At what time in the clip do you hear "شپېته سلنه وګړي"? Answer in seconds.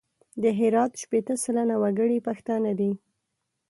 1.01-2.19